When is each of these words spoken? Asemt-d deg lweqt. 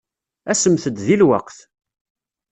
Asemt-d 0.51 0.95
deg 0.95 1.07
lweqt. 1.21 1.57